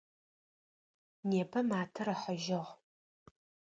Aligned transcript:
Непэ 1.29 1.59
матэр 1.69 2.07
ыхьыжьыгъ. 2.13 2.67